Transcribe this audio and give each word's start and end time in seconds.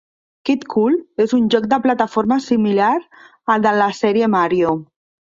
"Kid 0.49 0.63
Kool" 0.73 0.95
és 1.25 1.35
un 1.39 1.43
joc 1.55 1.67
de 1.73 1.79
plataforma 1.83 2.37
similar 2.45 2.89
al 3.57 3.67
de 3.67 3.75
la 3.81 3.91
sèrie 3.99 4.31
Mario. 4.37 4.73